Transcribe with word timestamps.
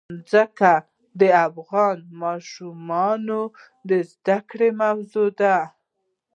ځمکه 0.31 0.71
د 1.19 1.21
افغان 1.47 1.97
ماشومانو 2.23 3.41
د 3.89 3.91
زده 4.11 4.37
کړې 4.49 4.69
موضوع 4.81 5.29
ده. 5.41 5.57